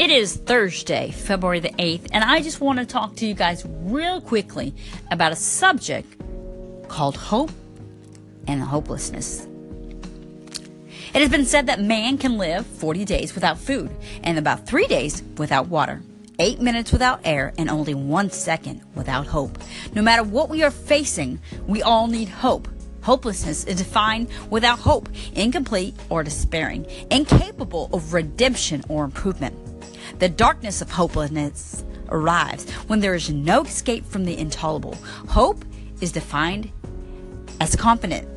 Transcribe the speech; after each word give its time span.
It 0.00 0.10
is 0.10 0.34
Thursday, 0.34 1.10
February 1.10 1.60
the 1.60 1.72
8th, 1.72 2.08
and 2.12 2.24
I 2.24 2.40
just 2.40 2.62
want 2.62 2.78
to 2.78 2.86
talk 2.86 3.16
to 3.16 3.26
you 3.26 3.34
guys 3.34 3.66
real 3.82 4.22
quickly 4.22 4.74
about 5.10 5.30
a 5.30 5.36
subject 5.36 6.16
called 6.88 7.18
hope 7.18 7.50
and 8.46 8.62
hopelessness. 8.62 9.46
It 11.12 11.20
has 11.20 11.28
been 11.28 11.44
said 11.44 11.66
that 11.66 11.82
man 11.82 12.16
can 12.16 12.38
live 12.38 12.64
40 12.64 13.04
days 13.04 13.34
without 13.34 13.58
food 13.58 13.90
and 14.24 14.38
about 14.38 14.66
three 14.66 14.86
days 14.86 15.22
without 15.36 15.68
water, 15.68 16.00
eight 16.38 16.62
minutes 16.62 16.92
without 16.92 17.20
air, 17.22 17.52
and 17.58 17.68
only 17.68 17.92
one 17.92 18.30
second 18.30 18.80
without 18.94 19.26
hope. 19.26 19.58
No 19.92 20.00
matter 20.00 20.22
what 20.22 20.48
we 20.48 20.62
are 20.62 20.70
facing, 20.70 21.38
we 21.66 21.82
all 21.82 22.06
need 22.06 22.30
hope. 22.30 22.68
Hopelessness 23.02 23.64
is 23.64 23.76
defined 23.76 24.28
without 24.48 24.78
hope, 24.78 25.10
incomplete 25.34 25.94
or 26.08 26.24
despairing, 26.24 26.86
incapable 27.10 27.90
of 27.92 28.14
redemption 28.14 28.82
or 28.88 29.04
improvement. 29.04 29.69
The 30.20 30.28
darkness 30.28 30.82
of 30.82 30.90
hopelessness 30.90 31.82
arrives 32.10 32.70
when 32.88 33.00
there 33.00 33.14
is 33.14 33.30
no 33.30 33.62
escape 33.62 34.04
from 34.04 34.26
the 34.26 34.36
intolerable. 34.36 34.94
Hope 35.28 35.64
is 36.02 36.12
defined 36.12 36.70
as 37.58 37.74
confident 37.74 38.28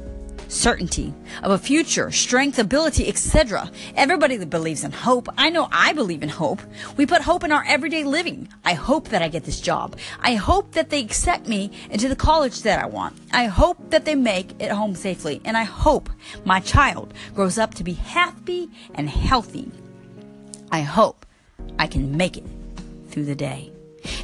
certainty 0.47 1.13
of 1.41 1.51
a 1.51 1.57
future, 1.57 2.09
strength, 2.09 2.57
ability, 2.57 3.09
etc. 3.09 3.69
Everybody 3.97 4.37
that 4.37 4.49
believes 4.49 4.85
in 4.85 4.93
hope, 4.93 5.27
I 5.37 5.49
know 5.49 5.67
I 5.73 5.91
believe 5.91 6.23
in 6.23 6.29
hope. 6.29 6.61
We 6.95 7.05
put 7.05 7.21
hope 7.21 7.43
in 7.43 7.51
our 7.51 7.65
everyday 7.65 8.05
living. 8.05 8.47
I 8.63 8.75
hope 8.75 9.09
that 9.09 9.21
I 9.21 9.27
get 9.27 9.43
this 9.43 9.59
job. 9.59 9.97
I 10.21 10.35
hope 10.35 10.71
that 10.73 10.89
they 10.89 11.01
accept 11.01 11.49
me 11.49 11.71
into 11.89 12.07
the 12.07 12.15
college 12.15 12.61
that 12.61 12.81
I 12.81 12.85
want. 12.85 13.17
I 13.33 13.47
hope 13.47 13.89
that 13.89 14.05
they 14.05 14.15
make 14.15 14.61
it 14.61 14.71
home 14.71 14.95
safely. 14.95 15.41
And 15.43 15.57
I 15.57 15.63
hope 15.63 16.09
my 16.45 16.61
child 16.61 17.13
grows 17.35 17.57
up 17.57 17.73
to 17.75 17.83
be 17.83 17.93
happy 17.93 18.69
and 18.95 19.09
healthy. 19.09 19.69
I 20.71 20.81
hope 20.81 21.25
I 21.79 21.87
can 21.87 22.15
make 22.15 22.37
it 22.37 22.45
through 23.09 23.25
the 23.25 23.35
day 23.35 23.73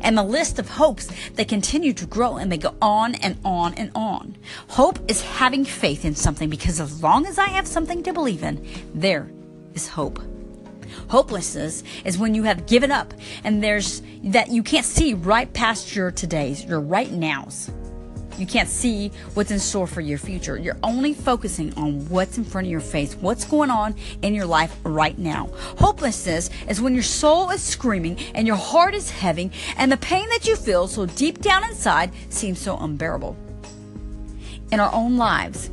and 0.01 0.17
the 0.17 0.23
list 0.23 0.59
of 0.59 0.69
hopes 0.69 1.09
they 1.35 1.45
continue 1.45 1.93
to 1.93 2.05
grow 2.05 2.37
and 2.37 2.51
they 2.51 2.57
go 2.57 2.75
on 2.81 3.15
and 3.15 3.37
on 3.43 3.73
and 3.75 3.91
on. 3.95 4.35
Hope 4.67 4.99
is 5.07 5.21
having 5.21 5.65
faith 5.65 6.05
in 6.05 6.15
something 6.15 6.49
because 6.49 6.79
as 6.79 7.01
long 7.01 7.25
as 7.25 7.37
I 7.37 7.47
have 7.47 7.67
something 7.67 8.03
to 8.03 8.13
believe 8.13 8.43
in, 8.43 8.65
there 8.93 9.29
is 9.73 9.87
hope. 9.87 10.19
Hopelessness 11.07 11.83
is 12.03 12.17
when 12.17 12.33
you 12.33 12.43
have 12.43 12.65
given 12.65 12.91
up 12.91 13.13
and 13.43 13.63
there's 13.63 14.01
that 14.23 14.49
you 14.49 14.63
can't 14.63 14.85
see 14.85 15.13
right 15.13 15.51
past 15.53 15.95
your 15.95 16.11
todays, 16.11 16.67
your 16.67 16.79
right 16.79 17.11
nows. 17.11 17.71
You 18.39 18.45
can't 18.45 18.69
see 18.69 19.09
what's 19.33 19.51
in 19.51 19.59
store 19.59 19.85
for 19.85 19.99
your 19.99 20.17
future. 20.17 20.57
You're 20.57 20.77
only 20.81 21.13
focusing 21.13 21.73
on 21.73 22.07
what's 22.07 22.37
in 22.37 22.45
front 22.45 22.67
of 22.67 22.71
your 22.71 22.79
face, 22.79 23.13
what's 23.15 23.43
going 23.43 23.69
on 23.69 23.95
in 24.21 24.33
your 24.33 24.45
life 24.45 24.79
right 24.83 25.17
now. 25.19 25.49
Hopelessness 25.77 26.49
is 26.69 26.79
when 26.79 26.93
your 26.93 27.03
soul 27.03 27.49
is 27.49 27.61
screaming 27.61 28.17
and 28.33 28.47
your 28.47 28.55
heart 28.55 28.95
is 28.95 29.11
heavy 29.11 29.51
and 29.75 29.91
the 29.91 29.97
pain 29.97 30.27
that 30.29 30.47
you 30.47 30.55
feel 30.55 30.87
so 30.87 31.05
deep 31.05 31.41
down 31.41 31.65
inside 31.65 32.13
seems 32.29 32.59
so 32.59 32.77
unbearable. 32.77 33.35
In 34.71 34.79
our 34.79 34.93
own 34.93 35.17
lives, 35.17 35.69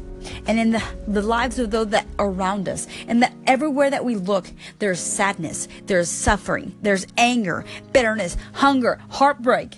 and 0.48 0.58
in 0.58 0.72
the, 0.72 0.82
the 1.06 1.22
lives 1.22 1.60
of 1.60 1.70
those 1.70 1.88
that 1.90 2.04
are 2.18 2.28
around 2.28 2.68
us. 2.68 2.88
And 3.06 3.22
that 3.22 3.32
everywhere 3.46 3.90
that 3.90 4.04
we 4.04 4.16
look, 4.16 4.50
there's 4.80 4.98
sadness, 4.98 5.68
there's 5.86 6.08
suffering, 6.08 6.74
there's 6.82 7.06
anger, 7.16 7.64
bitterness, 7.92 8.36
hunger, 8.54 8.98
heartbreak, 9.08 9.76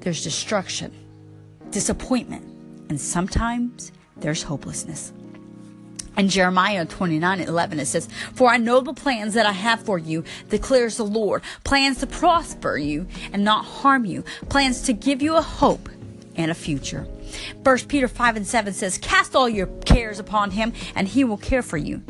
there's 0.00 0.24
destruction 0.24 0.97
disappointment, 1.70 2.44
and 2.88 3.00
sometimes 3.00 3.92
there's 4.16 4.42
hopelessness. 4.42 5.12
In 6.16 6.28
Jeremiah 6.28 6.84
29 6.84 7.40
11, 7.40 7.78
it 7.78 7.86
says, 7.86 8.08
For 8.34 8.50
I 8.50 8.56
know 8.56 8.80
the 8.80 8.92
plans 8.92 9.34
that 9.34 9.46
I 9.46 9.52
have 9.52 9.80
for 9.80 9.98
you, 9.98 10.24
declares 10.48 10.96
the 10.96 11.04
Lord. 11.04 11.42
Plans 11.62 12.00
to 12.00 12.08
prosper 12.08 12.76
you 12.76 13.06
and 13.32 13.44
not 13.44 13.64
harm 13.64 14.04
you. 14.04 14.24
Plans 14.48 14.82
to 14.82 14.92
give 14.92 15.22
you 15.22 15.36
a 15.36 15.42
hope 15.42 15.88
and 16.34 16.50
a 16.50 16.54
future. 16.54 17.06
1 17.62 17.78
Peter 17.86 18.08
5 18.08 18.36
and 18.36 18.46
7 18.46 18.72
says, 18.72 18.98
Cast 18.98 19.36
all 19.36 19.48
your 19.48 19.66
cares 19.84 20.18
upon 20.18 20.50
him, 20.50 20.72
and 20.96 21.06
he 21.06 21.22
will 21.22 21.36
care 21.36 21.62
for 21.62 21.76
you. 21.76 22.02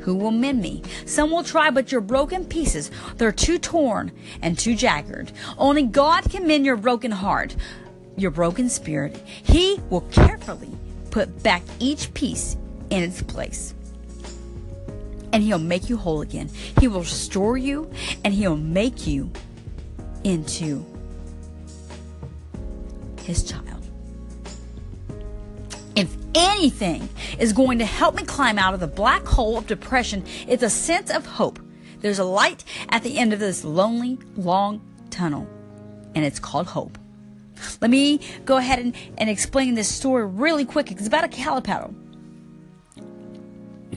Who 0.00 0.14
will 0.14 0.30
mend 0.30 0.60
me? 0.60 0.82
Some 1.04 1.32
will 1.32 1.42
try, 1.42 1.70
but 1.70 1.90
your 1.90 2.00
broken 2.00 2.44
pieces, 2.44 2.92
they're 3.16 3.32
too 3.32 3.58
torn 3.58 4.12
and 4.42 4.56
too 4.56 4.76
jagged. 4.76 5.32
Only 5.58 5.82
God 5.82 6.30
can 6.30 6.46
mend 6.46 6.64
your 6.64 6.76
broken 6.76 7.10
heart 7.10 7.56
your 8.16 8.30
broken 8.30 8.68
spirit, 8.68 9.16
He 9.42 9.80
will 9.90 10.02
carefully 10.12 10.70
put 11.10 11.42
back 11.42 11.62
each 11.78 12.12
piece 12.14 12.56
in 12.90 13.02
its 13.02 13.22
place. 13.22 13.74
And 15.32 15.42
He'll 15.42 15.58
make 15.58 15.88
you 15.88 15.96
whole 15.96 16.22
again. 16.22 16.50
He 16.80 16.88
will 16.88 17.00
restore 17.00 17.56
you 17.56 17.90
and 18.24 18.32
He'll 18.32 18.56
make 18.56 19.06
you 19.06 19.30
into 20.24 20.84
His 23.22 23.42
child. 23.42 23.62
If 25.94 26.14
anything 26.34 27.08
is 27.38 27.52
going 27.52 27.78
to 27.78 27.86
help 27.86 28.14
me 28.14 28.24
climb 28.24 28.58
out 28.58 28.74
of 28.74 28.80
the 28.80 28.86
black 28.86 29.24
hole 29.24 29.58
of 29.58 29.66
depression, 29.66 30.24
it's 30.46 30.62
a 30.62 30.70
sense 30.70 31.10
of 31.10 31.24
hope. 31.24 31.58
There's 32.00 32.18
a 32.18 32.24
light 32.24 32.64
at 32.90 33.02
the 33.02 33.18
end 33.18 33.32
of 33.32 33.38
this 33.38 33.64
lonely, 33.64 34.18
long 34.36 34.80
tunnel, 35.10 35.48
and 36.14 36.24
it's 36.24 36.38
called 36.38 36.66
hope. 36.66 36.98
Let 37.80 37.90
me 37.90 38.20
go 38.44 38.56
ahead 38.56 38.78
and, 38.78 38.94
and 39.18 39.30
explain 39.30 39.74
this 39.74 39.88
story 39.88 40.26
really 40.26 40.64
quick. 40.64 40.90
It's 40.90 41.06
about 41.06 41.24
a 41.24 41.28
caterpillar. 41.28 41.90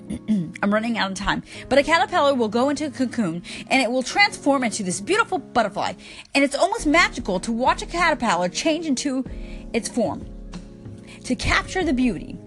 I'm 0.62 0.74
running 0.74 0.98
out 0.98 1.12
of 1.12 1.18
time. 1.18 1.44
But 1.68 1.80
a 1.80 1.84
caterpillar 1.84 2.34
will 2.34 2.50
go 2.50 2.70
into 2.70 2.86
a 2.86 2.92
cocoon 2.92 3.44
and 3.70 3.82
it 3.82 3.92
will 3.92 4.04
transform 4.04 4.64
into 4.64 4.84
this 4.84 5.02
beautiful 5.02 5.38
butterfly. 5.38 5.94
And 6.34 6.44
it's 6.44 6.56
almost 6.56 6.88
magical 6.88 7.40
to 7.42 7.52
watch 7.52 7.82
a 7.82 7.86
caterpillar 7.86 8.50
change 8.50 8.86
into 8.86 9.26
its 9.74 9.88
form 9.88 10.26
to 11.24 11.36
capture 11.36 11.84
the 11.84 11.94
beauty. 11.94 12.38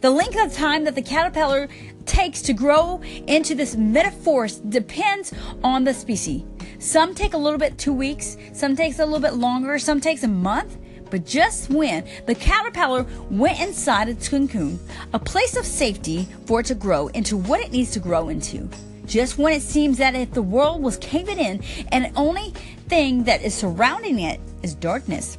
The 0.00 0.10
length 0.10 0.38
of 0.38 0.52
time 0.52 0.84
that 0.84 0.94
the 0.94 1.02
caterpillar 1.02 1.68
takes 2.06 2.42
to 2.42 2.52
grow 2.52 3.00
into 3.26 3.54
this 3.54 3.76
metaphor 3.76 4.48
depends 4.68 5.32
on 5.62 5.84
the 5.84 5.94
species. 5.94 6.42
Some 6.78 7.14
take 7.14 7.34
a 7.34 7.38
little 7.38 7.58
bit 7.58 7.78
two 7.78 7.92
weeks, 7.92 8.36
some 8.52 8.76
takes 8.76 8.98
a 8.98 9.04
little 9.04 9.20
bit 9.20 9.34
longer, 9.34 9.78
some 9.78 10.00
takes 10.00 10.22
a 10.22 10.28
month. 10.28 10.76
But 11.10 11.26
just 11.26 11.70
when 11.70 12.04
the 12.26 12.34
caterpillar 12.34 13.06
went 13.30 13.60
inside 13.60 14.08
its 14.08 14.28
cocoon, 14.28 14.80
a 15.12 15.18
place 15.18 15.56
of 15.56 15.64
safety 15.64 16.28
for 16.46 16.60
it 16.60 16.66
to 16.66 16.74
grow 16.74 17.08
into 17.08 17.36
what 17.36 17.60
it 17.60 17.70
needs 17.70 17.92
to 17.92 18.00
grow 18.00 18.30
into, 18.30 18.68
just 19.06 19.38
when 19.38 19.52
it 19.52 19.62
seems 19.62 19.98
that 19.98 20.14
if 20.14 20.32
the 20.32 20.42
world 20.42 20.82
was 20.82 20.96
caving 20.96 21.38
in 21.38 21.62
and 21.92 22.06
the 22.06 22.18
only 22.18 22.50
thing 22.88 23.24
that 23.24 23.42
is 23.42 23.54
surrounding 23.54 24.18
it 24.18 24.40
is 24.62 24.74
darkness. 24.74 25.38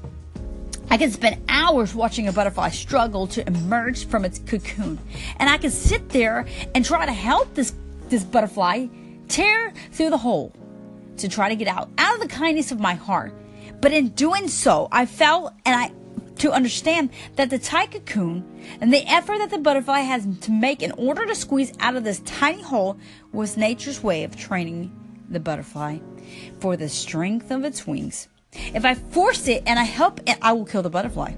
I 0.89 0.97
can 0.97 1.11
spend 1.11 1.41
hours 1.49 1.93
watching 1.93 2.27
a 2.27 2.31
butterfly 2.31 2.69
struggle 2.69 3.27
to 3.27 3.45
emerge 3.45 4.05
from 4.07 4.23
its 4.23 4.39
cocoon. 4.39 4.99
And 5.39 5.49
I 5.49 5.57
can 5.57 5.71
sit 5.71 6.09
there 6.09 6.45
and 6.73 6.85
try 6.85 7.05
to 7.05 7.11
help 7.11 7.53
this, 7.53 7.73
this 8.07 8.23
butterfly 8.23 8.87
tear 9.27 9.73
through 9.91 10.11
the 10.11 10.17
hole 10.17 10.53
to 11.17 11.29
try 11.29 11.49
to 11.49 11.55
get 11.55 11.67
out, 11.67 11.89
out 11.97 12.15
of 12.15 12.21
the 12.21 12.27
kindness 12.27 12.71
of 12.71 12.79
my 12.79 12.93
heart. 12.93 13.33
But 13.81 13.91
in 13.91 14.09
doing 14.09 14.47
so, 14.47 14.87
I 14.91 15.05
felt 15.05 15.53
and 15.65 15.75
I 15.75 15.91
to 16.37 16.51
understand 16.51 17.09
that 17.35 17.49
the 17.49 17.57
tight 17.57 17.91
cocoon 17.91 18.43
and 18.81 18.93
the 18.93 19.07
effort 19.07 19.37
that 19.37 19.49
the 19.49 19.57
butterfly 19.57 19.99
has 19.99 20.27
to 20.41 20.51
make 20.51 20.81
in 20.81 20.91
order 20.93 21.25
to 21.25 21.35
squeeze 21.35 21.71
out 21.79 21.95
of 21.95 22.03
this 22.03 22.19
tiny 22.21 22.61
hole 22.61 22.97
was 23.31 23.55
nature's 23.55 24.03
way 24.03 24.23
of 24.23 24.35
training 24.35 24.91
the 25.29 25.39
butterfly 25.39 25.97
for 26.59 26.75
the 26.75 26.89
strength 26.89 27.51
of 27.51 27.63
its 27.63 27.87
wings. 27.87 28.27
If 28.51 28.85
I 28.85 28.95
force 28.95 29.47
it 29.47 29.63
and 29.65 29.79
I 29.79 29.83
help 29.83 30.19
it, 30.25 30.37
I 30.41 30.53
will 30.53 30.65
kill 30.65 30.81
the 30.81 30.89
butterfly. 30.89 31.33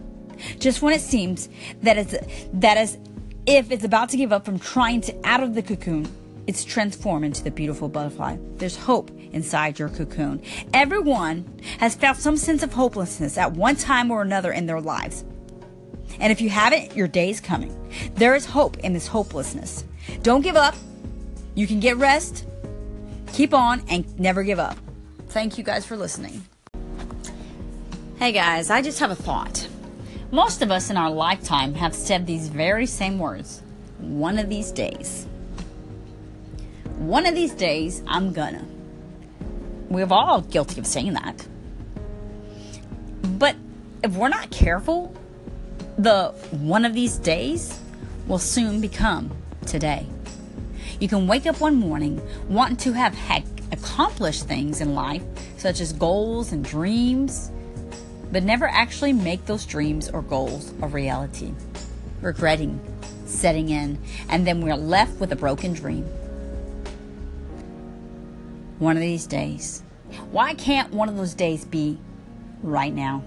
Just 0.59 0.81
when 0.81 0.93
it 0.93 1.01
seems 1.01 1.49
that 1.81 1.97
it's 1.97 2.15
that 2.53 2.77
is 2.77 2.97
if 3.45 3.71
it's 3.71 3.83
about 3.83 4.09
to 4.09 4.17
give 4.17 4.31
up 4.31 4.45
from 4.45 4.59
trying 4.59 5.01
to 5.01 5.15
out 5.23 5.41
of 5.41 5.55
the 5.55 5.63
cocoon, 5.63 6.07
it's 6.47 6.63
transformed 6.63 7.25
into 7.25 7.43
the 7.43 7.51
beautiful 7.51 7.89
butterfly. 7.89 8.37
There's 8.57 8.75
hope 8.75 9.09
inside 9.33 9.79
your 9.79 9.89
cocoon. 9.89 10.41
Everyone 10.73 11.59
has 11.79 11.95
felt 11.95 12.17
some 12.17 12.37
sense 12.37 12.63
of 12.63 12.73
hopelessness 12.73 13.37
at 13.37 13.53
one 13.53 13.75
time 13.75 14.11
or 14.11 14.21
another 14.21 14.51
in 14.51 14.65
their 14.65 14.81
lives. 14.81 15.23
And 16.19 16.31
if 16.31 16.41
you 16.41 16.49
haven't, 16.49 16.95
your 16.95 17.07
day 17.07 17.29
is 17.29 17.39
coming. 17.39 17.75
There 18.15 18.35
is 18.35 18.45
hope 18.45 18.77
in 18.79 18.93
this 18.93 19.07
hopelessness. 19.07 19.83
Don't 20.23 20.41
give 20.41 20.55
up. 20.55 20.75
You 21.55 21.67
can 21.67 21.79
get 21.79 21.97
rest, 21.97 22.45
keep 23.33 23.53
on, 23.53 23.83
and 23.89 24.19
never 24.19 24.43
give 24.43 24.59
up. 24.59 24.77
Thank 25.29 25.57
you 25.57 25.63
guys 25.63 25.85
for 25.85 25.97
listening. 25.97 26.43
Hey 28.19 28.31
guys, 28.31 28.69
I 28.69 28.81
just 28.81 28.99
have 28.99 29.11
a 29.11 29.15
thought. 29.15 29.67
Most 30.31 30.61
of 30.61 30.71
us 30.71 30.89
in 30.89 30.97
our 30.97 31.11
lifetime 31.11 31.73
have 31.75 31.93
said 31.93 32.25
these 32.25 32.47
very 32.49 32.85
same 32.85 33.19
words 33.19 33.61
one 33.99 34.37
of 34.37 34.49
these 34.49 34.71
days 34.71 35.27
one 36.97 37.27
of 37.27 37.35
these 37.35 37.53
days, 37.53 38.01
I'm 38.07 38.33
gonna. 38.33 38.65
We're 39.89 40.11
all 40.11 40.41
guilty 40.41 40.79
of 40.79 40.87
saying 40.87 41.13
that. 41.13 41.47
But 43.37 43.55
if 44.03 44.15
we're 44.15 44.29
not 44.29 44.51
careful, 44.51 45.15
the 45.97 46.29
one 46.51 46.85
of 46.85 46.93
these 46.93 47.17
days 47.17 47.79
will 48.27 48.39
soon 48.39 48.81
become 48.81 49.31
today. 49.65 50.05
You 50.99 51.07
can 51.07 51.27
wake 51.27 51.45
up 51.45 51.59
one 51.61 51.75
morning 51.75 52.21
wanting 52.49 52.77
to 52.77 52.93
have 52.93 53.13
had 53.13 53.43
accomplished 53.71 54.47
things 54.47 54.81
in 54.81 54.93
life, 54.93 55.23
such 55.57 55.79
as 55.79 55.93
goals 55.93 56.51
and 56.51 56.63
dreams, 56.63 57.51
but 58.31 58.43
never 58.43 58.67
actually 58.67 59.13
make 59.13 59.45
those 59.45 59.65
dreams 59.65 60.09
or 60.09 60.21
goals 60.21 60.73
a 60.81 60.87
reality. 60.87 61.53
Regretting 62.21 62.79
setting 63.27 63.69
in, 63.69 63.99
and 64.29 64.47
then 64.47 64.61
we're 64.61 64.75
left 64.75 65.19
with 65.19 65.31
a 65.31 65.35
broken 65.35 65.73
dream. 65.73 66.05
One 68.79 68.95
of 68.95 69.01
these 69.01 69.25
days. 69.25 69.83
Why 70.31 70.53
can't 70.53 70.93
one 70.93 71.09
of 71.09 71.17
those 71.17 71.33
days 71.33 71.65
be 71.65 71.97
right 72.61 72.93
now? 72.93 73.23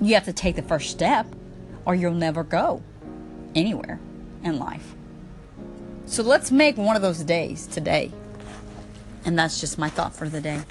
You 0.00 0.14
have 0.14 0.24
to 0.24 0.32
take 0.32 0.56
the 0.56 0.62
first 0.62 0.90
step, 0.90 1.26
or 1.84 1.94
you'll 1.94 2.14
never 2.14 2.42
go 2.44 2.82
anywhere 3.54 4.00
in 4.42 4.58
life. 4.58 4.94
So 6.06 6.22
let's 6.22 6.50
make 6.50 6.76
one 6.76 6.96
of 6.96 7.02
those 7.02 7.22
days 7.22 7.66
today. 7.66 8.10
And 9.24 9.38
that's 9.38 9.60
just 9.60 9.78
my 9.78 9.90
thought 9.90 10.14
for 10.14 10.28
the 10.28 10.40
day. 10.40 10.62